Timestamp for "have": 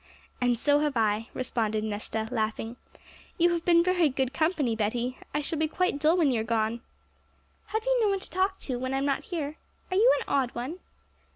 0.79-0.97, 3.53-3.63, 7.67-7.83